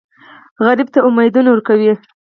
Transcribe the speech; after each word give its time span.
سوالګر 0.55 0.87
ته 0.93 0.99
امیدونه 1.07 1.49
ورکوئ 1.51 1.87